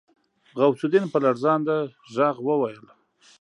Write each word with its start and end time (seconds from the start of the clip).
غوث 0.59 0.81
الدين 0.85 1.05
په 1.13 1.17
لړزانده 1.23 1.75
غږ 2.15 2.35
وويل. 2.47 2.85